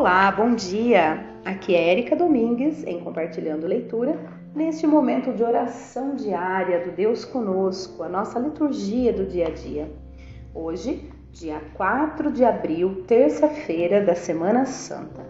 Olá, 0.00 0.32
bom 0.32 0.54
dia! 0.54 1.26
Aqui 1.44 1.74
é 1.74 1.90
Érica 1.90 2.16
Domingues 2.16 2.84
em 2.84 3.00
Compartilhando 3.00 3.66
Leitura, 3.66 4.18
neste 4.54 4.86
momento 4.86 5.30
de 5.30 5.42
oração 5.42 6.14
diária 6.14 6.82
do 6.82 6.90
Deus 6.90 7.26
Conosco, 7.26 8.02
a 8.02 8.08
nossa 8.08 8.38
liturgia 8.38 9.12
do 9.12 9.26
dia 9.26 9.48
a 9.48 9.50
dia. 9.50 9.92
Hoje, 10.54 11.12
dia 11.30 11.60
4 11.74 12.32
de 12.32 12.42
abril, 12.42 13.04
terça-feira 13.06 14.02
da 14.02 14.14
Semana 14.14 14.64
Santa. 14.64 15.20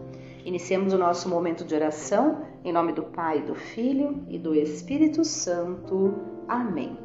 Iniciemos 0.45 0.93
o 0.93 0.99
nosso 0.99 1.29
momento 1.29 1.65
de 1.65 1.75
oração 1.75 2.43
em 2.65 2.73
nome 2.73 2.93
do 2.93 3.03
Pai, 3.03 3.43
do 3.43 3.57
Filho 3.57 4.23
e 4.29 4.39
do 4.39 4.55
Espírito 4.55 5.25
Santo. 5.25 6.15
Amém. 6.47 6.97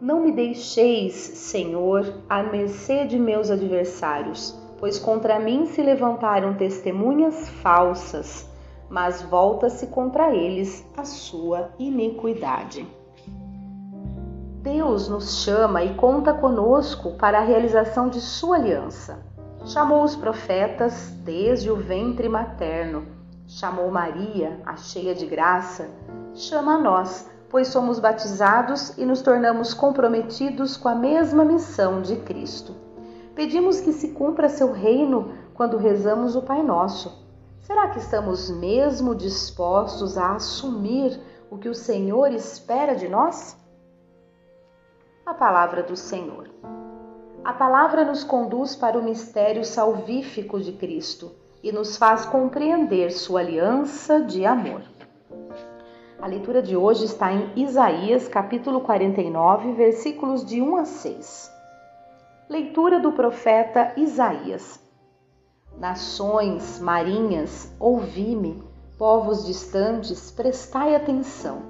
Não 0.00 0.24
me 0.24 0.32
deixeis, 0.32 1.14
Senhor, 1.14 2.20
à 2.28 2.42
mercê 2.42 3.06
de 3.06 3.16
meus 3.16 3.48
adversários 3.48 4.59
pois 4.80 4.98
contra 4.98 5.38
mim 5.38 5.66
se 5.66 5.82
levantaram 5.82 6.54
testemunhas 6.54 7.48
falsas, 7.62 8.48
mas 8.88 9.22
volta-se 9.22 9.86
contra 9.88 10.34
eles 10.34 10.84
a 10.96 11.04
sua 11.04 11.68
iniquidade. 11.78 12.88
Deus 14.62 15.08
nos 15.08 15.42
chama 15.42 15.84
e 15.84 15.94
conta 15.94 16.34
conosco 16.34 17.12
para 17.12 17.38
a 17.38 17.44
realização 17.44 18.08
de 18.08 18.20
sua 18.20 18.56
aliança. 18.56 19.24
Chamou 19.66 20.02
os 20.02 20.16
profetas 20.16 21.10
desde 21.24 21.70
o 21.70 21.76
ventre 21.76 22.28
materno, 22.28 23.06
chamou 23.46 23.90
Maria, 23.90 24.60
a 24.64 24.76
cheia 24.76 25.14
de 25.14 25.26
graça, 25.26 25.88
chama 26.34 26.74
a 26.74 26.78
nós, 26.78 27.28
pois 27.50 27.68
somos 27.68 27.98
batizados 27.98 28.96
e 28.96 29.04
nos 29.04 29.20
tornamos 29.20 29.74
comprometidos 29.74 30.76
com 30.76 30.88
a 30.88 30.94
mesma 30.94 31.44
missão 31.44 32.00
de 32.00 32.16
Cristo. 32.16 32.89
Pedimos 33.40 33.80
que 33.80 33.94
se 33.94 34.08
cumpra 34.08 34.50
seu 34.50 34.70
reino 34.70 35.32
quando 35.54 35.78
rezamos 35.78 36.36
o 36.36 36.42
Pai 36.42 36.62
Nosso. 36.62 37.26
Será 37.62 37.88
que 37.88 37.98
estamos 37.98 38.50
mesmo 38.50 39.14
dispostos 39.14 40.18
a 40.18 40.34
assumir 40.34 41.18
o 41.50 41.56
que 41.56 41.66
o 41.66 41.74
Senhor 41.74 42.30
espera 42.34 42.94
de 42.94 43.08
nós? 43.08 43.56
A 45.24 45.32
palavra 45.32 45.82
do 45.82 45.96
Senhor. 45.96 46.50
A 47.42 47.54
palavra 47.54 48.04
nos 48.04 48.22
conduz 48.22 48.76
para 48.76 48.98
o 48.98 49.02
mistério 49.02 49.64
salvífico 49.64 50.60
de 50.60 50.72
Cristo 50.72 51.32
e 51.62 51.72
nos 51.72 51.96
faz 51.96 52.26
compreender 52.26 53.10
sua 53.10 53.40
aliança 53.40 54.20
de 54.20 54.44
amor. 54.44 54.82
A 56.20 56.26
leitura 56.26 56.60
de 56.60 56.76
hoje 56.76 57.06
está 57.06 57.32
em 57.32 57.50
Isaías, 57.56 58.28
capítulo 58.28 58.82
49, 58.82 59.72
versículos 59.72 60.44
de 60.44 60.60
1 60.60 60.76
a 60.76 60.84
6. 60.84 61.59
Leitura 62.50 62.98
do 62.98 63.12
profeta 63.12 63.92
Isaías. 63.96 64.84
Nações, 65.78 66.80
marinhas, 66.80 67.72
ouvi-me, 67.78 68.60
povos 68.98 69.46
distantes, 69.46 70.32
prestai 70.32 70.96
atenção. 70.96 71.62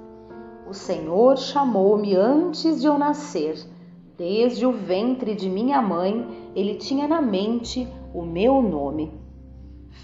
O 0.67 0.73
Senhor 0.73 1.37
chamou-me 1.37 2.15
antes 2.15 2.81
de 2.81 2.87
eu 2.87 2.97
nascer. 2.97 3.63
Desde 4.17 4.65
o 4.65 4.71
ventre 4.71 5.35
de 5.35 5.47
minha 5.47 5.79
mãe, 5.83 6.51
ele 6.55 6.73
tinha 6.73 7.07
na 7.07 7.21
mente 7.21 7.87
o 8.11 8.23
meu 8.23 8.59
nome. 8.59 9.13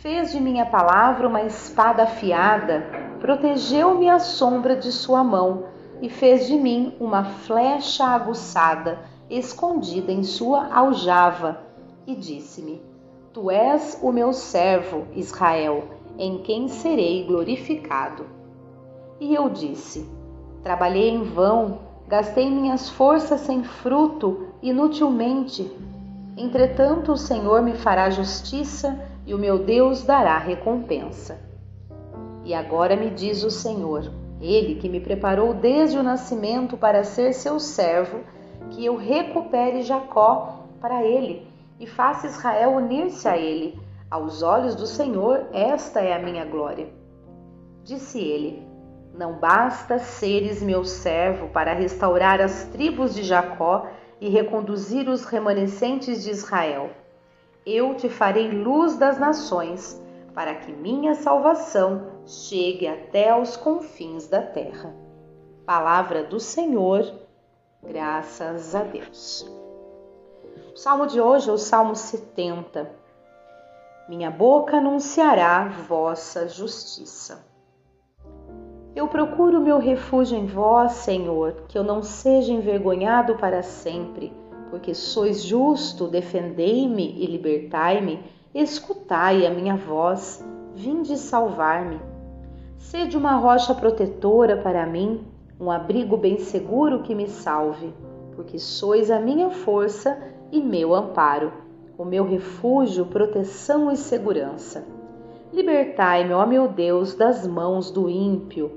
Fez 0.04 0.32
de 0.32 0.40
minha 0.40 0.68
palavra 0.68 1.28
uma 1.28 1.42
espada 1.42 2.04
afiada, 2.04 2.86
protegeu-me 3.20 4.08
à 4.08 4.20
sombra 4.20 4.76
de 4.76 4.92
sua 4.92 5.24
mão 5.24 5.64
e 6.04 6.08
fez 6.08 6.46
de 6.46 6.56
mim 6.56 6.96
uma 7.00 7.24
flecha 7.24 8.06
aguçada 8.06 9.17
escondida 9.30 10.12
em 10.12 10.24
sua 10.24 10.74
aljava, 10.74 11.60
e 12.06 12.16
disse-me: 12.16 12.82
Tu 13.34 13.52
és 13.52 14.00
o 14.02 14.12
meu 14.12 14.32
servo, 14.32 15.06
Israel, 15.14 15.84
em 16.18 16.40
quem 16.40 16.68
serei 16.68 17.26
glorificado. 17.26 18.26
E 19.20 19.34
eu 19.36 19.50
disse: 19.50 20.10
Trabalhei 20.64 21.10
em 21.10 21.24
vão, 21.24 21.80
gastei 22.08 22.50
minhas 22.50 22.90
forças 22.90 23.42
sem 23.42 23.64
fruto, 23.64 24.48
inutilmente. 24.62 25.70
Entretanto, 26.38 27.12
o 27.12 27.18
Senhor 27.18 27.62
me 27.62 27.74
fará 27.74 28.10
justiça 28.10 29.00
e 29.26 29.34
o 29.34 29.38
meu 29.38 29.60
Deus 29.60 30.04
dará 30.04 30.38
recompensa. 30.38 31.40
E 32.46 32.54
agora 32.54 32.96
me 32.96 33.10
diz 33.10 33.44
o 33.44 33.52
Senhor, 33.52 34.10
Ele 34.40 34.76
que 34.76 34.88
me 34.88 35.02
preparou 35.02 35.54
desde 35.54 35.98
o 35.98 36.04
nascimento 36.04 36.78
para 36.78 37.04
ser 37.04 37.34
seu 37.34 37.60
servo 37.60 38.20
que 38.70 38.86
eu 38.86 38.96
recupere 38.96 39.82
Jacó 39.82 40.66
para 40.80 41.04
ele 41.04 41.48
e 41.80 41.88
faça 41.88 42.28
Israel 42.28 42.72
unir-se 42.72 43.28
a 43.28 43.38
ele. 43.38 43.80
Aos 44.10 44.42
olhos 44.42 44.74
do 44.74 44.88
Senhor, 44.88 45.48
esta 45.52 46.00
é 46.00 46.14
a 46.14 46.20
minha 46.20 46.46
glória. 46.46 46.88
Disse 47.84 48.20
ele: 48.20 48.66
Não 49.14 49.34
basta 49.34 50.00
seres 50.00 50.62
meu 50.62 50.86
servo 50.86 51.50
para 51.50 51.74
restaurar 51.74 52.40
as 52.40 52.66
tribos 52.66 53.14
de 53.14 53.24
Jacó 53.24 53.88
e 54.20 54.30
reconduzir 54.30 55.10
os 55.10 55.26
remanescentes 55.26 56.24
de 56.24 56.32
Israel. 56.32 56.90
Eu 57.66 57.96
te 57.96 58.08
farei 58.08 58.50
luz 58.50 58.98
das 58.98 59.20
nações, 59.20 60.02
para 60.34 60.56
que 60.56 60.72
minha 60.72 61.16
salvação 61.16 62.08
chegue 62.26 62.88
até 62.88 63.30
aos 63.30 63.58
confins 63.58 64.28
da 64.28 64.42
terra. 64.42 64.96
Palavra 65.66 66.24
do 66.24 66.40
Senhor 66.40 67.27
Graças 67.84 68.74
a 68.74 68.84
Deus. 68.84 69.46
O 70.74 70.78
salmo 70.78 71.06
de 71.06 71.22
hoje 71.22 71.50
é 71.50 71.54
o 71.54 71.58
Salmo 71.58 71.96
70. 71.96 72.90
Minha 74.10 74.32
boca 74.32 74.78
anunciará 74.78 75.68
vossa 75.88 76.48
justiça. 76.48 77.46
Eu 78.96 79.08
procuro 79.08 79.62
meu 79.62 79.78
refúgio 79.78 80.38
em 80.38 80.48
vós, 80.48 80.94
Senhor, 80.94 81.66
que 81.68 81.78
eu 81.78 81.84
não 81.84 82.02
seja 82.02 82.52
envergonhado 82.52 83.36
para 83.36 83.62
sempre, 83.62 84.34
porque 84.72 84.96
sois 84.96 85.44
justo, 85.44 86.08
defendei-me 86.08 87.14
e 87.22 87.28
libertai-me, 87.28 88.24
escutai 88.56 89.46
a 89.46 89.52
minha 89.52 89.76
voz, 89.76 90.44
vinde 90.74 91.16
salvar-me. 91.16 92.02
Sede 92.78 93.16
uma 93.16 93.36
rocha 93.36 93.76
protetora 93.76 94.58
para 94.58 94.86
mim, 94.86 95.26
um 95.60 95.72
abrigo 95.72 96.16
bem 96.16 96.38
seguro 96.38 97.02
que 97.02 97.16
me 97.16 97.28
salve, 97.28 97.94
porque 98.36 98.60
sois 98.60 99.10
a 99.10 99.20
minha 99.20 99.50
força 99.50 100.18
e 100.52 100.62
meu 100.62 100.94
amparo, 100.94 101.52
o 101.98 102.06
meu 102.06 102.24
refúgio, 102.24 103.08
proteção 103.08 103.92
e 103.92 103.98
segurança. 103.98 104.86
Libertai-me, 105.52 106.34
ó 106.34 106.46
meu 106.46 106.68
Deus, 106.68 107.16
das 107.16 107.48
mãos 107.48 107.90
do 107.90 108.08
ímpio, 108.08 108.72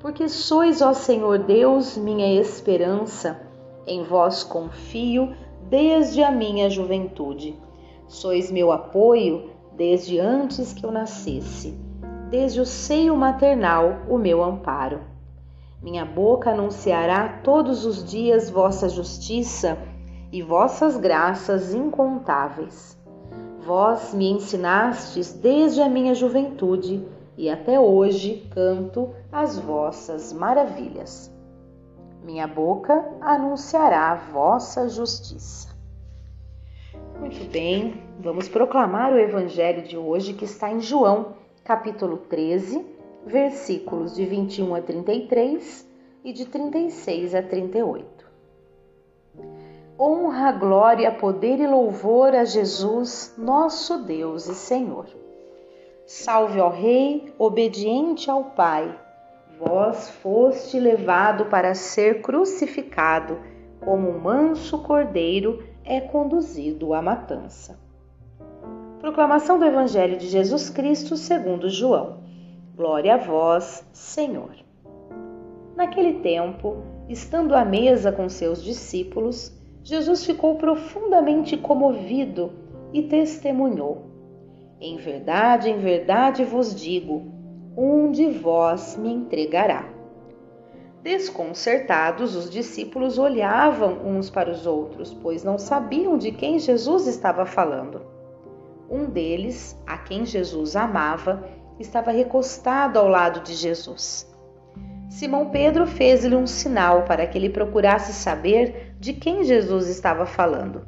porque 0.00 0.28
sois, 0.28 0.82
ó 0.82 0.92
Senhor 0.92 1.38
Deus, 1.38 1.96
minha 1.96 2.34
esperança, 2.40 3.40
em 3.86 4.02
vós 4.02 4.42
confio 4.42 5.32
desde 5.68 6.24
a 6.24 6.32
minha 6.32 6.68
juventude. 6.68 7.56
Sois 8.08 8.50
meu 8.50 8.72
apoio 8.72 9.50
desde 9.76 10.18
antes 10.18 10.72
que 10.72 10.84
eu 10.84 10.90
nascesse, 10.90 11.78
desde 12.28 12.60
o 12.60 12.66
seio 12.66 13.16
maternal, 13.16 13.98
o 14.08 14.18
meu 14.18 14.42
amparo. 14.42 15.11
Minha 15.82 16.04
boca 16.04 16.52
anunciará 16.52 17.40
todos 17.42 17.84
os 17.84 18.04
dias 18.04 18.48
vossa 18.48 18.88
justiça 18.88 19.76
e 20.30 20.40
vossas 20.40 20.96
graças 20.96 21.74
incontáveis. 21.74 22.96
Vós 23.66 24.14
me 24.14 24.30
ensinastes 24.30 25.32
desde 25.32 25.82
a 25.82 25.88
minha 25.88 26.14
juventude 26.14 27.04
e 27.36 27.50
até 27.50 27.80
hoje 27.80 28.48
canto 28.54 29.10
as 29.32 29.58
vossas 29.58 30.32
maravilhas. 30.32 31.34
Minha 32.22 32.46
boca 32.46 33.04
anunciará 33.20 34.14
vossa 34.14 34.88
justiça. 34.88 35.68
Muito 37.18 37.50
bem, 37.50 38.00
vamos 38.20 38.48
proclamar 38.48 39.12
o 39.12 39.18
evangelho 39.18 39.82
de 39.82 39.96
hoje 39.96 40.32
que 40.32 40.44
está 40.44 40.70
em 40.70 40.80
João, 40.80 41.34
capítulo 41.64 42.18
13, 42.18 42.91
versículos 43.26 44.14
de 44.14 44.24
21 44.24 44.74
a 44.74 44.80
33 44.80 45.88
e 46.24 46.32
de 46.32 46.46
36 46.46 47.34
a 47.34 47.42
38. 47.42 48.30
Honra, 49.98 50.52
glória, 50.52 51.12
poder 51.12 51.60
e 51.60 51.66
louvor 51.66 52.34
a 52.34 52.44
Jesus, 52.44 53.34
nosso 53.38 53.98
Deus 54.04 54.48
e 54.48 54.54
Senhor. 54.54 55.06
Salve 56.06 56.58
ao 56.58 56.70
Rei, 56.70 57.32
obediente 57.38 58.30
ao 58.30 58.44
Pai. 58.44 58.98
Vós 59.58 60.10
foste 60.10 60.78
levado 60.80 61.46
para 61.46 61.74
ser 61.74 62.20
crucificado, 62.20 63.38
como 63.80 64.08
um 64.08 64.18
manso 64.18 64.82
cordeiro 64.82 65.62
é 65.84 66.00
conduzido 66.00 66.94
à 66.94 67.02
matança. 67.02 67.78
Proclamação 69.00 69.58
do 69.58 69.64
Evangelho 69.64 70.16
de 70.16 70.28
Jesus 70.28 70.70
Cristo 70.70 71.16
segundo 71.16 71.68
João. 71.68 72.22
Glória 72.74 73.16
a 73.16 73.18
vós, 73.18 73.86
Senhor. 73.92 74.54
Naquele 75.76 76.20
tempo, 76.20 76.78
estando 77.06 77.54
à 77.54 77.66
mesa 77.66 78.10
com 78.10 78.30
seus 78.30 78.64
discípulos, 78.64 79.52
Jesus 79.84 80.24
ficou 80.24 80.54
profundamente 80.54 81.54
comovido 81.58 82.50
e 82.90 83.02
testemunhou: 83.02 84.06
Em 84.80 84.96
verdade, 84.96 85.68
em 85.68 85.80
verdade 85.80 86.44
vos 86.44 86.74
digo: 86.74 87.30
um 87.76 88.10
de 88.10 88.30
vós 88.30 88.96
me 88.96 89.12
entregará. 89.12 89.86
Desconcertados, 91.02 92.34
os 92.34 92.48
discípulos 92.48 93.18
olhavam 93.18 93.98
uns 94.02 94.30
para 94.30 94.50
os 94.50 94.66
outros, 94.66 95.12
pois 95.12 95.44
não 95.44 95.58
sabiam 95.58 96.16
de 96.16 96.32
quem 96.32 96.58
Jesus 96.58 97.06
estava 97.06 97.44
falando. 97.44 98.00
Um 98.88 99.04
deles, 99.04 99.78
a 99.86 99.98
quem 99.98 100.24
Jesus 100.24 100.74
amava, 100.74 101.46
estava 101.82 102.10
recostado 102.10 102.98
ao 102.98 103.08
lado 103.08 103.40
de 103.40 103.54
Jesus. 103.54 104.26
Simão 105.10 105.50
Pedro 105.50 105.86
fez-lhe 105.86 106.34
um 106.34 106.46
sinal 106.46 107.02
para 107.02 107.26
que 107.26 107.36
ele 107.36 107.50
procurasse 107.50 108.12
saber 108.14 108.94
de 108.98 109.12
quem 109.12 109.44
Jesus 109.44 109.88
estava 109.88 110.24
falando. 110.24 110.86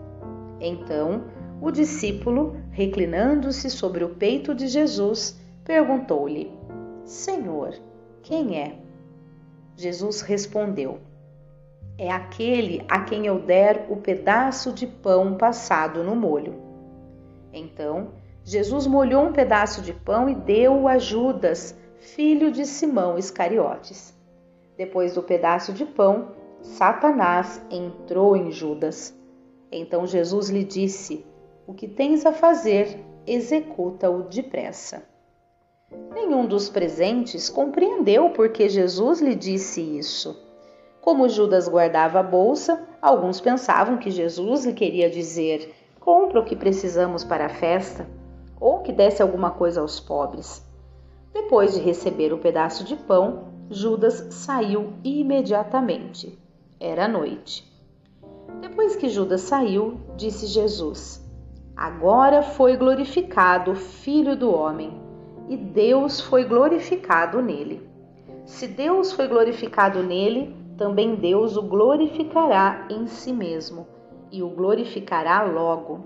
Então, 0.58 1.25
o 1.61 1.70
discípulo, 1.70 2.56
reclinando-se 2.70 3.69
sobre 3.69 4.02
o 4.02 4.11
peito 4.11 4.55
de 4.55 4.67
Jesus, 4.67 5.38
perguntou-lhe: 5.62 6.50
Senhor, 7.05 7.75
quem 8.23 8.58
é? 8.58 8.76
Jesus 9.76 10.23
respondeu: 10.23 11.00
É 11.99 12.11
aquele 12.11 12.85
a 12.88 13.00
quem 13.00 13.26
eu 13.26 13.38
der 13.38 13.87
o 13.90 13.97
pedaço 13.97 14.73
de 14.73 14.87
pão 14.87 15.37
passado 15.37 16.02
no 16.02 16.17
molho. 16.17 16.55
Então, 17.52 18.08
Jesus 18.46 18.87
molhou 18.87 19.25
um 19.25 19.32
pedaço 19.32 19.81
de 19.81 19.94
pão 19.94 20.29
e 20.29 20.35
deu-o 20.35 20.87
a 20.87 20.99
Judas, 20.99 21.75
filho 21.96 22.52
de 22.52 22.67
Simão 22.67 23.17
Iscariotes. 23.17 24.14
Depois 24.76 25.14
do 25.14 25.23
pedaço 25.23 25.73
de 25.73 25.87
pão, 25.87 26.32
Satanás 26.61 27.64
entrou 27.70 28.37
em 28.37 28.50
Judas. 28.50 29.19
Então 29.73 30.06
Jesus 30.06 30.50
lhe 30.50 30.62
disse: 30.62 31.25
O 31.67 31.73
que 31.73 31.88
tens 31.88 32.26
a 32.26 32.32
fazer, 32.32 33.02
executa-o 33.26 34.25
depressa. 34.25 35.02
Nenhum 36.12 36.47
dos 36.47 36.69
presentes 36.69 37.49
compreendeu 37.49 38.29
por 38.29 38.50
que 38.50 38.69
Jesus 38.69 39.23
lhe 39.23 39.35
disse 39.35 39.81
isso. 39.81 40.38
Como 41.00 41.31
Judas 41.31 41.67
guardava 41.67 42.20
a 42.20 42.23
bolsa, 42.23 42.87
alguns 43.00 43.40
pensavam 43.40 43.97
que 43.97 44.11
Jesus 44.11 44.67
lhe 44.67 44.75
queria 44.75 45.08
dizer: 45.08 45.75
compra 45.99 46.40
o 46.40 46.44
que 46.44 46.55
precisamos 46.55 47.25
para 47.25 47.47
a 47.47 47.50
festa, 47.50 48.06
ou 48.64 48.78
que 48.78 48.94
desse 48.94 49.20
alguma 49.20 49.50
coisa 49.50 49.82
aos 49.82 50.00
pobres. 50.00 50.66
Depois 51.34 51.75
de 51.75 51.81
receber 51.81 52.32
o 52.32 52.38
pedaço 52.38 52.82
de 52.82 52.96
pão, 52.96 53.52
Judas 53.69 54.28
saiu 54.31 54.94
imediatamente. 55.05 56.38
Era 56.81 57.06
noite. 57.06 57.70
Depois 58.62 58.96
que 58.96 59.11
Judas 59.11 59.43
saiu, 59.43 60.00
disse 60.16 60.46
Jesus: 60.46 61.22
Agora 61.76 62.43
foi 62.43 62.75
glorificado 62.78 63.72
o 63.72 63.76
Filho 63.76 64.34
do 64.34 64.50
Homem, 64.50 64.99
e 65.46 65.58
Deus 65.58 66.22
foi 66.22 66.46
glorificado 66.46 67.43
nele. 67.43 67.87
Se 68.46 68.66
Deus 68.66 69.12
foi 69.12 69.28
glorificado 69.28 70.02
nele, 70.02 70.56
também 70.78 71.16
Deus 71.16 71.58
o 71.58 71.62
glorificará 71.62 72.88
em 72.90 73.06
si 73.08 73.31
mesmo 73.31 73.87
e 74.32 74.43
o 74.43 74.49
glorificará 74.49 75.43
logo. 75.43 76.00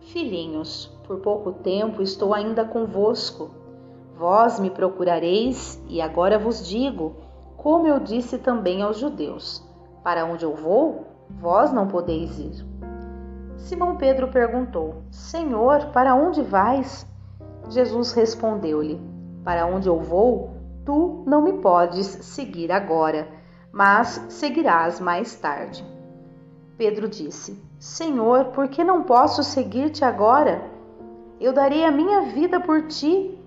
Filhinhos, 0.00 0.99
por 1.10 1.18
pouco 1.18 1.50
tempo 1.50 2.00
estou 2.00 2.32
ainda 2.32 2.64
convosco. 2.64 3.50
Vós 4.16 4.60
me 4.60 4.70
procurareis, 4.70 5.82
e 5.88 6.00
agora 6.00 6.38
vos 6.38 6.64
digo, 6.64 7.16
como 7.56 7.84
eu 7.84 7.98
disse 7.98 8.38
também 8.38 8.80
aos 8.80 8.98
judeus: 8.98 9.60
Para 10.04 10.24
onde 10.24 10.44
eu 10.44 10.54
vou, 10.54 11.06
vós 11.28 11.72
não 11.72 11.88
podeis 11.88 12.38
ir. 12.38 12.64
Simão 13.56 13.96
Pedro 13.96 14.28
perguntou: 14.28 15.02
Senhor, 15.10 15.86
para 15.86 16.14
onde 16.14 16.42
vais? 16.42 17.04
Jesus 17.68 18.12
respondeu-lhe: 18.12 19.00
Para 19.42 19.66
onde 19.66 19.88
eu 19.88 19.98
vou, 19.98 20.50
tu 20.86 21.24
não 21.26 21.42
me 21.42 21.54
podes 21.54 22.06
seguir 22.06 22.70
agora, 22.70 23.26
mas 23.72 24.24
seguirás 24.28 25.00
mais 25.00 25.34
tarde. 25.34 25.84
Pedro 26.78 27.08
disse: 27.08 27.60
Senhor, 27.80 28.44
por 28.52 28.68
que 28.68 28.84
não 28.84 29.02
posso 29.02 29.42
seguir-te 29.42 30.04
agora? 30.04 30.78
Eu 31.40 31.54
darei 31.54 31.84
a 31.84 31.90
minha 31.90 32.20
vida 32.20 32.60
por 32.60 32.86
ti. 32.86 33.38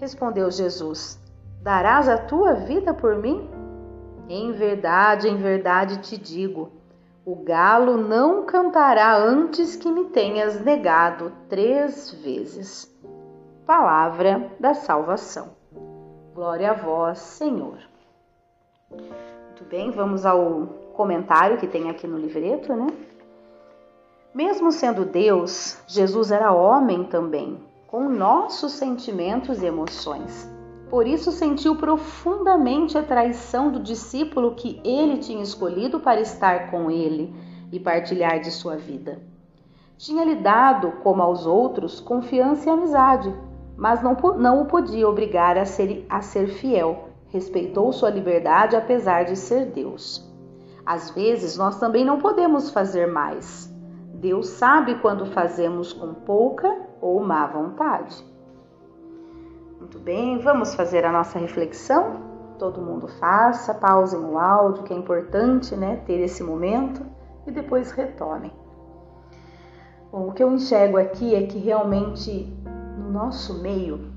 Respondeu 0.00 0.50
Jesus: 0.50 1.18
Darás 1.62 2.08
a 2.08 2.18
tua 2.18 2.54
vida 2.54 2.92
por 2.92 3.16
mim? 3.16 3.48
Em 4.28 4.50
verdade, 4.52 5.28
em 5.28 5.36
verdade 5.36 6.00
te 6.00 6.18
digo: 6.18 6.72
o 7.24 7.36
galo 7.36 7.96
não 7.96 8.44
cantará 8.44 9.16
antes 9.16 9.76
que 9.76 9.92
me 9.92 10.06
tenhas 10.06 10.60
negado 10.60 11.32
três 11.48 12.10
vezes. 12.10 12.92
Palavra 13.64 14.50
da 14.58 14.74
salvação. 14.74 15.50
Glória 16.34 16.70
a 16.70 16.74
vós, 16.74 17.18
Senhor. 17.18 17.78
Muito 18.90 19.64
bem, 19.68 19.90
vamos 19.90 20.24
ao 20.24 20.66
comentário 20.94 21.58
que 21.58 21.66
tem 21.66 21.90
aqui 21.90 22.06
no 22.06 22.18
livreto, 22.18 22.74
né? 22.74 22.86
Mesmo 24.34 24.70
sendo 24.70 25.06
Deus, 25.06 25.78
Jesus 25.86 26.30
era 26.30 26.52
homem 26.52 27.04
também, 27.04 27.58
com 27.86 28.10
nossos 28.10 28.72
sentimentos 28.72 29.62
e 29.62 29.66
emoções. 29.66 30.46
Por 30.90 31.06
isso 31.06 31.32
sentiu 31.32 31.76
profundamente 31.76 32.98
a 32.98 33.02
traição 33.02 33.72
do 33.72 33.80
discípulo 33.80 34.54
que 34.54 34.80
ele 34.84 35.16
tinha 35.16 35.42
escolhido 35.42 35.98
para 35.98 36.20
estar 36.20 36.70
com 36.70 36.90
ele 36.90 37.34
e 37.72 37.80
partilhar 37.80 38.38
de 38.38 38.50
sua 38.50 38.76
vida. 38.76 39.18
Tinha-lhe 39.96 40.36
dado, 40.36 40.92
como 41.02 41.22
aos 41.22 41.46
outros, 41.46 41.98
confiança 41.98 42.68
e 42.68 42.72
amizade, 42.72 43.34
mas 43.78 44.02
não, 44.02 44.14
não 44.36 44.62
o 44.62 44.66
podia 44.66 45.08
obrigar 45.08 45.56
a 45.56 45.64
ser, 45.64 46.04
a 46.08 46.20
ser 46.20 46.48
fiel. 46.48 47.08
Respeitou 47.28 47.92
sua 47.92 48.10
liberdade 48.10 48.76
apesar 48.76 49.24
de 49.24 49.36
ser 49.36 49.66
Deus. 49.66 50.22
Às 50.84 51.10
vezes 51.10 51.56
nós 51.56 51.78
também 51.80 52.04
não 52.04 52.18
podemos 52.18 52.70
fazer 52.70 53.06
mais. 53.06 53.67
Deus 54.18 54.48
sabe 54.48 54.96
quando 54.96 55.26
fazemos 55.26 55.92
com 55.92 56.12
pouca 56.12 56.76
ou 57.00 57.22
má 57.22 57.46
vontade. 57.46 58.16
Muito 59.78 60.00
bem, 60.00 60.40
vamos 60.40 60.74
fazer 60.74 61.04
a 61.04 61.12
nossa 61.12 61.38
reflexão? 61.38 62.20
Todo 62.58 62.82
mundo 62.82 63.06
faça, 63.06 63.72
pausem 63.72 64.18
o 64.18 64.36
áudio, 64.36 64.82
que 64.82 64.92
é 64.92 64.96
importante 64.96 65.76
né, 65.76 66.02
ter 66.04 66.18
esse 66.18 66.42
momento 66.42 67.06
e 67.46 67.52
depois 67.52 67.92
retomem. 67.92 68.50
Bom, 70.10 70.28
o 70.28 70.32
que 70.32 70.42
eu 70.42 70.52
enxergo 70.52 70.96
aqui 70.96 71.36
é 71.36 71.46
que 71.46 71.58
realmente 71.58 72.52
no 72.98 73.12
nosso 73.12 73.62
meio 73.62 74.12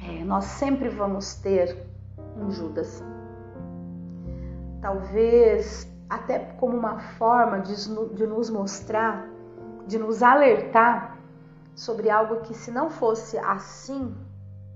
é, 0.00 0.24
nós 0.24 0.44
sempre 0.44 0.88
vamos 0.88 1.34
ter 1.34 1.76
um 2.40 2.50
Judas 2.50 3.04
talvez 4.80 5.91
até 6.12 6.38
como 6.38 6.76
uma 6.76 6.98
forma 6.98 7.60
de, 7.60 7.74
de 8.14 8.26
nos 8.26 8.50
mostrar, 8.50 9.26
de 9.86 9.98
nos 9.98 10.22
alertar 10.22 11.18
sobre 11.74 12.10
algo 12.10 12.42
que, 12.42 12.52
se 12.52 12.70
não 12.70 12.90
fosse 12.90 13.38
assim, 13.38 14.14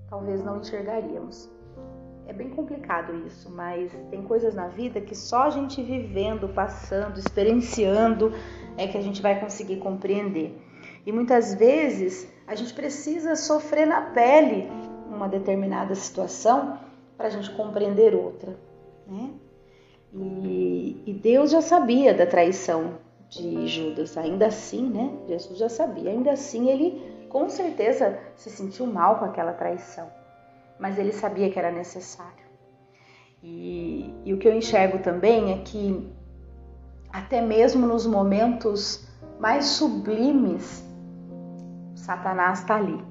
talvez 0.09 0.43
não 0.43 0.57
enxergaríamos. 0.57 1.47
É 2.25 2.33
bem 2.33 2.49
complicado 2.49 3.15
isso, 3.27 3.51
mas 3.51 3.91
tem 4.09 4.23
coisas 4.23 4.55
na 4.55 4.67
vida 4.67 4.99
que 4.99 5.15
só 5.15 5.43
a 5.43 5.49
gente 5.51 5.81
vivendo, 5.83 6.49
passando, 6.49 7.19
experienciando 7.19 8.33
é 8.75 8.87
que 8.87 8.97
a 8.97 9.01
gente 9.01 9.21
vai 9.21 9.39
conseguir 9.39 9.77
compreender. 9.77 10.59
E 11.05 11.11
muitas 11.11 11.53
vezes 11.53 12.27
a 12.47 12.55
gente 12.55 12.73
precisa 12.73 13.35
sofrer 13.35 13.85
na 13.85 14.01
pele 14.01 14.67
uma 15.07 15.29
determinada 15.29 15.93
situação 15.93 16.79
para 17.15 17.27
a 17.27 17.29
gente 17.29 17.51
compreender 17.55 18.15
outra, 18.15 18.57
né? 19.05 19.33
E, 20.13 21.03
e 21.05 21.13
Deus 21.13 21.51
já 21.51 21.61
sabia 21.61 22.13
da 22.13 22.25
traição 22.25 22.95
de 23.29 23.67
Judas, 23.67 24.17
ainda 24.17 24.47
assim, 24.47 24.89
né? 24.89 25.11
Jesus 25.27 25.59
já 25.59 25.69
sabia, 25.69 26.09
ainda 26.09 26.31
assim 26.31 26.69
ele 26.69 27.27
com 27.29 27.49
certeza 27.49 28.17
se 28.35 28.49
sentiu 28.49 28.85
mal 28.85 29.19
com 29.19 29.25
aquela 29.25 29.51
traição, 29.51 30.07
mas 30.79 30.97
ele 30.97 31.11
sabia 31.11 31.49
que 31.49 31.59
era 31.59 31.71
necessário. 31.71 32.47
E, 33.43 34.13
e 34.23 34.33
o 34.33 34.37
que 34.37 34.47
eu 34.47 34.53
enxergo 34.53 34.99
também 34.99 35.53
é 35.53 35.57
que 35.57 36.09
até 37.11 37.41
mesmo 37.41 37.85
nos 37.85 38.05
momentos 38.05 39.05
mais 39.39 39.65
sublimes, 39.65 40.83
Satanás 41.95 42.59
está 42.59 42.75
ali, 42.75 43.03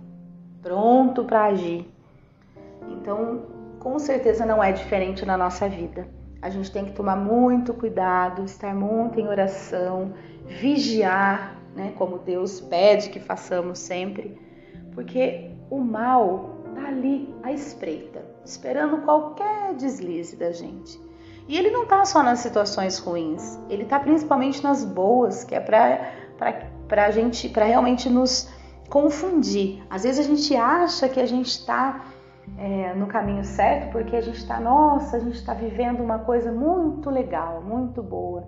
pronto 0.62 1.24
para 1.24 1.44
agir. 1.44 1.86
Então, 2.88 3.42
com 3.78 3.98
certeza 3.98 4.46
não 4.46 4.64
é 4.64 4.72
diferente 4.72 5.26
na 5.26 5.36
nossa 5.36 5.68
vida 5.68 6.15
a 6.40 6.50
gente 6.50 6.70
tem 6.70 6.84
que 6.84 6.92
tomar 6.92 7.16
muito 7.16 7.72
cuidado, 7.74 8.44
estar 8.44 8.74
muito 8.74 9.18
em 9.18 9.26
oração, 9.26 10.12
vigiar, 10.46 11.56
né, 11.74 11.92
como 11.96 12.18
Deus 12.18 12.60
pede 12.60 13.10
que 13.10 13.20
façamos 13.20 13.78
sempre, 13.78 14.38
porque 14.92 15.50
o 15.70 15.78
mal 15.78 16.56
está 16.68 16.88
ali 16.88 17.34
à 17.42 17.52
espreita, 17.52 18.24
esperando 18.44 19.02
qualquer 19.02 19.74
deslize 19.74 20.36
da 20.36 20.52
gente. 20.52 21.00
E 21.48 21.56
ele 21.56 21.70
não 21.70 21.84
está 21.84 22.04
só 22.04 22.22
nas 22.22 22.40
situações 22.40 22.98
ruins, 22.98 23.58
ele 23.70 23.84
está 23.84 24.00
principalmente 24.00 24.62
nas 24.62 24.84
boas, 24.84 25.44
que 25.44 25.54
é 25.54 25.60
para 25.60 27.04
a 27.06 27.10
gente, 27.10 27.48
para 27.48 27.64
realmente 27.64 28.10
nos 28.10 28.48
confundir. 28.88 29.82
Às 29.88 30.02
vezes 30.02 30.26
a 30.26 30.28
gente 30.28 30.54
acha 30.56 31.08
que 31.08 31.20
a 31.20 31.26
gente 31.26 31.48
está 31.48 32.04
é, 32.58 32.94
no 32.94 33.06
caminho 33.06 33.44
certo 33.44 33.90
porque 33.92 34.16
a 34.16 34.20
gente 34.20 34.38
está, 34.38 34.58
nossa, 34.60 35.16
a 35.16 35.20
gente 35.20 35.36
está 35.36 35.52
vivendo 35.54 36.00
uma 36.00 36.20
coisa 36.20 36.50
muito 36.50 37.10
legal, 37.10 37.62
muito 37.62 38.02
boa. 38.02 38.44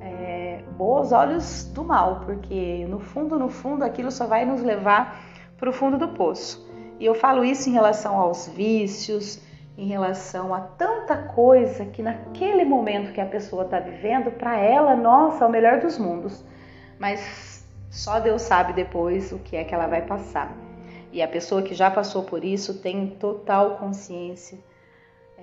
É, 0.00 0.62
olhos 0.78 1.70
do 1.74 1.84
mal, 1.84 2.20
porque 2.24 2.86
no 2.88 2.98
fundo, 3.00 3.38
no 3.38 3.48
fundo, 3.48 3.84
aquilo 3.84 4.10
só 4.10 4.26
vai 4.26 4.44
nos 4.44 4.62
levar 4.62 5.20
para 5.56 5.68
o 5.68 5.72
fundo 5.72 5.98
do 5.98 6.08
poço. 6.08 6.66
E 6.98 7.04
eu 7.04 7.14
falo 7.14 7.44
isso 7.44 7.68
em 7.68 7.72
relação 7.72 8.16
aos 8.16 8.48
vícios, 8.48 9.40
em 9.76 9.86
relação 9.86 10.52
a 10.54 10.60
tanta 10.60 11.16
coisa 11.16 11.84
que 11.84 12.02
naquele 12.02 12.64
momento 12.64 13.12
que 13.12 13.20
a 13.20 13.26
pessoa 13.26 13.64
está 13.64 13.78
vivendo, 13.78 14.30
para 14.32 14.56
ela, 14.58 14.96
nossa, 14.96 15.44
é 15.44 15.46
o 15.46 15.50
melhor 15.50 15.80
dos 15.80 15.98
mundos. 15.98 16.44
Mas 16.98 17.64
só 17.90 18.18
Deus 18.18 18.42
sabe 18.42 18.72
depois 18.72 19.30
o 19.30 19.38
que 19.38 19.56
é 19.56 19.62
que 19.62 19.74
ela 19.74 19.86
vai 19.86 20.02
passar. 20.02 20.52
E 21.12 21.22
a 21.22 21.28
pessoa 21.28 21.62
que 21.62 21.74
já 21.74 21.90
passou 21.90 22.22
por 22.22 22.44
isso 22.44 22.80
tem 22.80 23.08
total 23.18 23.76
consciência 23.78 24.58
é, 25.38 25.42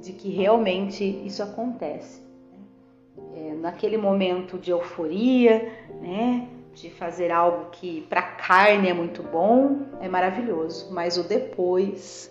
de 0.00 0.12
que 0.12 0.30
realmente 0.30 1.04
isso 1.04 1.42
acontece. 1.42 2.20
Né? 2.52 3.50
É, 3.50 3.54
naquele 3.54 3.96
momento 3.96 4.58
de 4.58 4.70
euforia, 4.70 5.72
né? 6.00 6.48
de 6.74 6.90
fazer 6.90 7.30
algo 7.30 7.70
que 7.70 8.02
para 8.08 8.20
a 8.20 8.22
carne 8.22 8.88
é 8.88 8.94
muito 8.94 9.22
bom, 9.22 9.82
é 10.00 10.08
maravilhoso, 10.08 10.88
mas 10.92 11.16
o 11.16 11.22
depois, 11.22 12.30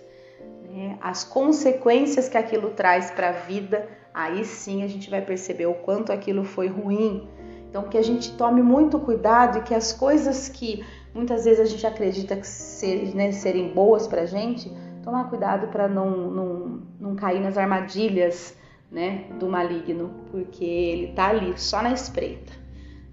né, 0.69 0.97
as 1.01 1.23
consequências 1.23 2.29
que 2.29 2.37
aquilo 2.37 2.69
traz 2.71 3.11
para 3.11 3.29
a 3.29 3.33
vida, 3.33 3.87
aí 4.13 4.43
sim 4.45 4.83
a 4.83 4.87
gente 4.87 5.09
vai 5.09 5.21
perceber 5.21 5.65
o 5.65 5.73
quanto 5.73 6.11
aquilo 6.11 6.43
foi 6.43 6.67
ruim. 6.67 7.27
Então 7.69 7.83
que 7.83 7.97
a 7.97 8.01
gente 8.01 8.35
tome 8.35 8.61
muito 8.61 8.99
cuidado 8.99 9.59
e 9.59 9.61
que 9.61 9.75
as 9.75 9.93
coisas 9.93 10.49
que 10.49 10.83
muitas 11.13 11.45
vezes 11.45 11.59
a 11.59 11.65
gente 11.65 11.85
acredita 11.85 12.35
que 12.35 12.47
ser, 12.47 13.15
né, 13.15 13.31
serem 13.31 13.73
boas 13.73 14.07
para 14.07 14.25
gente, 14.25 14.71
tomar 15.03 15.29
cuidado 15.29 15.67
para 15.67 15.87
não, 15.87 16.09
não, 16.09 16.81
não 16.99 17.15
cair 17.15 17.39
nas 17.39 17.57
armadilhas 17.57 18.55
né, 18.91 19.25
do 19.39 19.47
maligno, 19.47 20.11
porque 20.31 20.63
ele 20.63 21.09
está 21.11 21.29
ali 21.29 21.53
só 21.57 21.81
na 21.81 21.91
espreita 21.91 22.59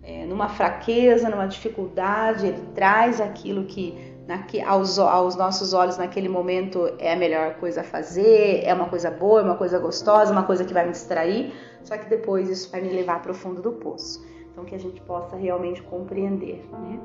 é, 0.07 0.25
numa 0.25 0.49
fraqueza, 0.49 1.29
numa 1.29 1.47
dificuldade, 1.47 2.47
ele 2.47 2.63
traz 2.75 3.21
aquilo 3.21 3.65
que 3.65 4.17
aos, 4.65 4.99
aos 4.99 5.35
nossos 5.35 5.73
olhos 5.73 5.99
naquele 5.99 6.29
momento 6.29 6.93
é 6.99 7.13
a 7.13 7.17
melhor 7.17 7.55
coisa 7.57 7.81
a 7.81 7.85
fazer, 7.85 8.63
é 8.65 8.73
uma 8.73 8.89
coisa 8.89 9.11
boa, 9.11 9.41
é 9.41 9.43
uma 9.43 9.57
coisa 9.57 9.79
gostosa, 9.81 10.33
uma 10.33 10.45
coisa 10.45 10.65
que 10.65 10.73
vai 10.73 10.87
me 10.87 10.93
distrair, 10.93 11.53
só 11.83 11.99
que 11.99 12.09
depois 12.09 12.49
isso 12.49 12.71
vai 12.71 12.81
me 12.81 12.89
levar 12.89 13.21
para 13.21 13.33
o 13.33 13.35
fundo 13.35 13.61
do 13.61 13.73
poço. 13.73 14.25
Então 14.53 14.65
que 14.65 14.75
a 14.77 14.79
gente 14.79 15.01
possa 15.03 15.37
realmente 15.37 15.83
compreender, 15.83 16.65
né? 16.73 17.01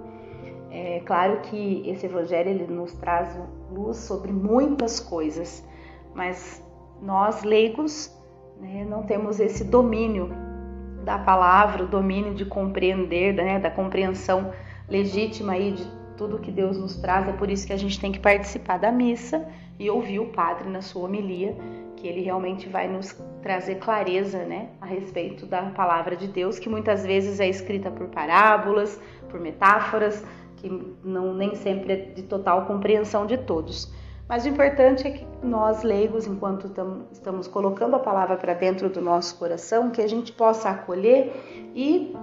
É 0.71 1.01
claro 1.05 1.41
que 1.41 1.83
esse 1.85 2.05
evangelho 2.05 2.49
ele 2.49 2.65
nos 2.65 2.93
traz 2.93 3.37
luz 3.69 3.97
sobre 3.97 4.31
muitas 4.31 5.01
coisas, 5.01 5.67
mas 6.15 6.63
nós 7.01 7.43
leigos 7.43 8.09
né, 8.59 8.85
não 8.85 9.03
temos 9.03 9.39
esse 9.39 9.65
domínio 9.65 10.29
da 11.03 11.17
palavra, 11.17 11.83
o 11.83 11.87
domínio 11.87 12.33
de 12.33 12.45
compreender, 12.45 13.33
né, 13.33 13.59
da 13.59 13.69
compreensão 13.69 14.53
legítima 14.87 15.53
aí 15.53 15.71
de 15.71 15.85
tudo 16.15 16.39
que 16.39 16.51
Deus 16.51 16.77
nos 16.77 16.95
traz. 16.95 17.27
É 17.27 17.33
por 17.33 17.49
isso 17.49 17.67
que 17.67 17.73
a 17.73 17.77
gente 17.77 17.99
tem 17.99 18.11
que 18.11 18.19
participar 18.19 18.77
da 18.77 18.91
missa 18.91 19.45
e 19.77 19.89
ouvir 19.89 20.19
o 20.19 20.27
padre 20.27 20.69
na 20.69 20.81
sua 20.81 21.05
homilia, 21.05 21.55
que 21.97 22.07
ele 22.07 22.21
realmente 22.21 22.69
vai 22.69 22.87
nos 22.87 23.13
trazer 23.41 23.75
clareza, 23.75 24.45
né, 24.45 24.69
a 24.79 24.85
respeito 24.85 25.45
da 25.45 25.63
palavra 25.63 26.15
de 26.15 26.27
Deus, 26.27 26.59
que 26.59 26.69
muitas 26.69 27.03
vezes 27.03 27.39
é 27.39 27.49
escrita 27.49 27.89
por 27.89 28.07
parábolas, 28.07 29.01
por 29.29 29.39
metáforas, 29.39 30.23
que 30.61 30.95
não 31.03 31.33
nem 31.33 31.55
sempre 31.55 31.93
é 31.93 31.95
de 31.95 32.23
total 32.23 32.65
compreensão 32.65 33.25
de 33.25 33.37
todos. 33.37 33.91
Mas 34.29 34.45
o 34.45 34.47
importante 34.47 35.07
é 35.07 35.11
que 35.11 35.27
nós, 35.43 35.83
leigos, 35.83 36.25
enquanto 36.25 36.71
estamos 37.11 37.47
colocando 37.47 37.95
a 37.95 37.99
palavra 37.99 38.37
para 38.37 38.53
dentro 38.53 38.89
do 38.89 39.01
nosso 39.01 39.35
coração, 39.37 39.89
que 39.89 40.01
a 40.01 40.07
gente 40.07 40.31
possa 40.31 40.69
acolher 40.69 41.33
e 41.75 42.15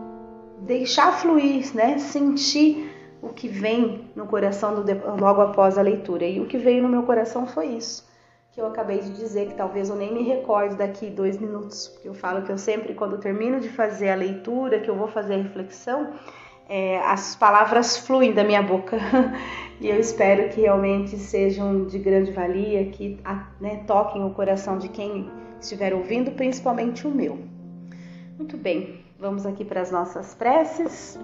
deixar 0.61 1.12
fluir, 1.12 1.75
né? 1.75 1.99
sentir 1.99 2.95
o 3.21 3.28
que 3.28 3.49
vem 3.49 4.11
no 4.14 4.26
coração 4.26 4.75
do, 4.75 4.83
logo 5.21 5.42
após 5.42 5.76
a 5.76 5.83
leitura. 5.83 6.25
E 6.25 6.40
o 6.40 6.47
que 6.47 6.57
veio 6.57 6.83
no 6.83 6.88
meu 6.88 7.02
coração 7.02 7.47
foi 7.47 7.66
isso 7.66 8.09
que 8.59 8.62
eu 8.62 8.66
acabei 8.66 8.99
de 8.99 9.11
dizer, 9.11 9.47
que 9.47 9.54
talvez 9.54 9.88
eu 9.88 9.95
nem 9.95 10.12
me 10.12 10.25
recorde 10.25 10.75
daqui 10.75 11.09
dois 11.11 11.38
minutos, 11.38 11.87
porque 11.87 12.09
eu 12.09 12.12
falo 12.12 12.42
que 12.42 12.50
eu 12.50 12.59
sempre, 12.59 12.92
quando 12.92 13.16
termino 13.16 13.61
de 13.61 13.68
fazer 13.68 14.11
a 14.11 14.16
leitura, 14.16 14.80
que 14.80 14.90
eu 14.90 14.97
vou 14.97 15.07
fazer 15.07 15.35
a 15.35 15.37
reflexão, 15.37 16.12
é, 16.68 16.98
as 17.00 17.34
palavras 17.34 17.96
fluem 17.96 18.32
da 18.32 18.44
minha 18.44 18.62
boca 18.62 18.98
e 19.80 19.88
eu 19.88 19.98
espero 19.98 20.50
que 20.50 20.60
realmente 20.60 21.16
sejam 21.16 21.87
de 21.87 21.98
grande 21.98 22.30
valia, 22.30 22.84
que 22.90 23.18
né, 23.58 23.82
toquem 23.87 24.22
o 24.25 24.30
coração 24.30 24.76
de 24.76 24.88
quem 24.88 25.30
estiver 25.58 25.94
ouvindo, 25.94 26.32
principalmente 26.32 27.06
o 27.06 27.10
meu. 27.10 27.38
Muito 28.37 28.56
bem, 28.56 29.00
vamos 29.18 29.46
aqui 29.46 29.64
para 29.64 29.80
as 29.80 29.90
nossas 29.90 30.34
preces. 30.34 31.18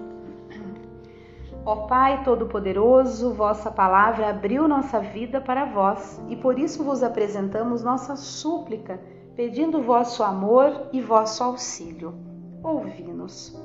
Ó 1.63 1.87
Pai 1.87 2.23
Todo-Poderoso, 2.23 3.33
vossa 3.33 3.71
palavra 3.71 4.29
abriu 4.29 4.67
nossa 4.67 4.99
vida 4.99 5.41
para 5.41 5.65
vós 5.65 6.21
e 6.29 6.35
por 6.35 6.59
isso 6.59 6.83
vos 6.83 7.01
apresentamos 7.01 7.83
nossa 7.83 8.15
súplica, 8.15 8.99
pedindo 9.35 9.81
vosso 9.81 10.21
amor 10.21 10.89
e 10.93 11.01
vosso 11.01 11.43
auxílio. 11.43 12.13
Ouvi-nos. 12.61 13.59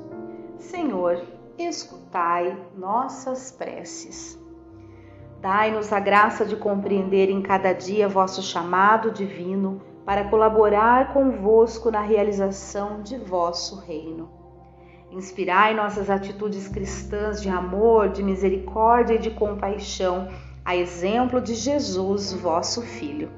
Senhor, 0.57 1.21
escutai 1.65 2.57
nossas 2.77 3.51
preces. 3.51 4.39
Dai-nos 5.41 5.91
a 5.91 5.99
graça 5.99 6.45
de 6.45 6.55
compreender 6.55 7.29
em 7.29 7.41
cada 7.41 7.73
dia 7.73 8.07
vosso 8.07 8.43
chamado 8.43 9.09
divino 9.09 9.81
para 10.05 10.25
colaborar 10.25 11.13
convosco 11.13 11.89
na 11.89 12.01
realização 12.01 13.01
de 13.01 13.17
vosso 13.17 13.79
reino. 13.79 14.29
Inspirai 15.11 15.73
nossas 15.73 16.09
atitudes 16.09 16.67
cristãs 16.67 17.41
de 17.41 17.49
amor, 17.49 18.09
de 18.09 18.23
misericórdia 18.23 19.15
e 19.15 19.19
de 19.19 19.31
compaixão, 19.31 20.29
a 20.63 20.75
exemplo 20.75 21.41
de 21.41 21.55
Jesus, 21.55 22.33
vosso 22.33 22.81
Filho. 22.81 23.29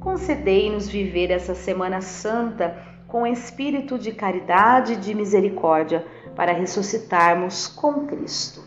Concedei-nos 0.00 0.88
viver 0.88 1.30
essa 1.30 1.54
Semana 1.54 2.00
Santa 2.00 2.76
com 3.08 3.26
espírito 3.26 3.98
de 3.98 4.12
caridade 4.12 4.94
e 4.94 4.96
de 4.96 5.14
misericórdia 5.14 6.06
para 6.34 6.52
ressuscitarmos 6.52 7.68
com 7.68 8.06
Cristo. 8.06 8.62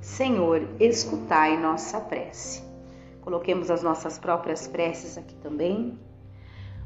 Senhor, 0.00 0.66
escutai 0.80 1.56
nossa 1.56 2.00
prece. 2.00 2.62
Coloquemos 3.20 3.70
as 3.70 3.82
nossas 3.82 4.18
próprias 4.18 4.66
preces 4.66 5.18
aqui 5.18 5.34
também. 5.36 5.98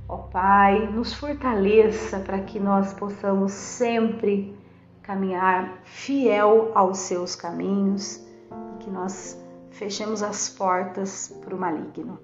Ó 0.09 0.17
Pai, 0.17 0.87
nos 0.89 1.15
fortaleça 1.15 2.19
para 2.19 2.41
que 2.41 2.59
nós 2.59 2.93
possamos 2.93 3.53
sempre 3.53 4.57
caminhar 5.03 5.81
fiel 5.85 6.73
aos 6.75 6.99
seus 6.99 7.37
caminhos 7.37 8.17
e 8.17 8.85
que 8.85 8.91
nós 8.91 9.41
fechemos 9.71 10.23
as 10.23 10.49
portas 10.49 11.29
para 11.45 11.55
o 11.55 11.59
maligno. 11.59 12.19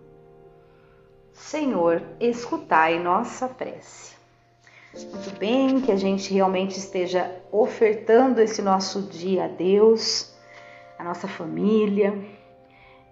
Senhor, 1.32 2.02
escutai 2.18 2.98
nossa 2.98 3.48
prece. 3.48 4.17
Muito 5.04 5.38
bem, 5.38 5.80
que 5.80 5.92
a 5.92 5.96
gente 5.96 6.32
realmente 6.34 6.76
esteja 6.76 7.30
ofertando 7.52 8.40
esse 8.40 8.60
nosso 8.60 9.02
dia 9.02 9.44
a 9.44 9.48
Deus, 9.48 10.34
a 10.98 11.04
nossa 11.04 11.28
família, 11.28 12.18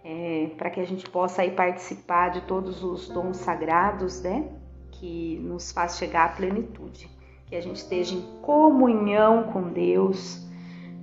é, 0.04 0.50
para 0.56 0.70
que 0.70 0.80
a 0.80 0.86
gente 0.86 1.08
possa 1.08 1.42
aí 1.42 1.52
participar 1.52 2.30
de 2.30 2.40
todos 2.42 2.82
os 2.82 3.08
dons 3.08 3.36
sagrados, 3.36 4.20
né? 4.22 4.48
Que 4.92 5.38
nos 5.42 5.70
faz 5.70 5.96
chegar 5.96 6.24
à 6.24 6.28
plenitude. 6.28 7.08
Que 7.46 7.54
a 7.54 7.60
gente 7.60 7.76
esteja 7.76 8.14
em 8.14 8.22
comunhão 8.42 9.44
com 9.44 9.68
Deus, 9.68 10.44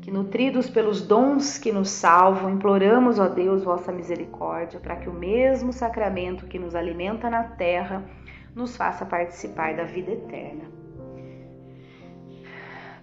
que 0.02 0.12
nutridos 0.12 0.70
pelos 0.70 1.02
dons 1.02 1.58
que 1.58 1.72
nos 1.72 1.90
salvam, 1.90 2.50
imploramos, 2.50 3.20
ó 3.20 3.30
Deus, 3.30 3.64
vossa 3.64 3.92
misericórdia, 3.92 4.82
para 4.82 4.98
que 4.98 5.08
o 5.08 5.14
mesmo 5.14 5.72
sacramento 5.72 6.46
que 6.46 6.60
nos 6.60 6.76
alimenta 6.76 7.30
na 7.30 7.44
terra 7.44 8.04
nos 8.56 8.76
faça 8.76 9.06
participar 9.06 9.76
da 9.76 9.84
vida 9.84 10.12
eterna. 10.12 10.64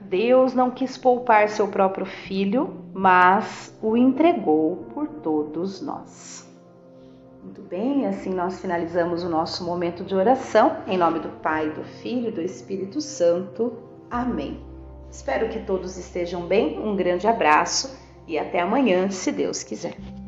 Deus 0.01 0.55
não 0.55 0.71
quis 0.71 0.99
poupar 0.99 1.49
seu 1.49 1.69
próprio 1.69 2.05
filho, 2.05 2.83
mas 2.93 3.77
o 3.81 3.97
entregou 3.97 4.89
por 4.93 5.07
todos 5.07 5.81
nós. 5.81 6.49
Muito 7.45 7.63
bem, 7.63 8.07
assim 8.07 8.35
nós 8.35 8.61
finalizamos 8.61 9.23
o 9.23 9.29
nosso 9.29 9.65
momento 9.65 10.05
de 10.05 10.15
oração. 10.15 10.79
Em 10.87 10.99
nome 10.99 11.21
do 11.21 11.29
Pai, 11.41 11.71
do 11.71 11.85
Filho 11.85 12.29
e 12.29 12.33
do 12.33 12.43
Espírito 12.43 13.01
Santo. 13.01 13.73
Amém. 14.11 14.61
Espero 15.11 15.49
que 15.49 15.61
todos 15.61 15.97
estejam 15.97 16.47
bem. 16.47 16.79
Um 16.79 16.95
grande 16.97 17.27
abraço 17.27 17.97
e 18.27 18.39
até 18.39 18.61
amanhã, 18.61 19.11
se 19.11 19.33
Deus 19.33 19.63
quiser. 19.63 20.20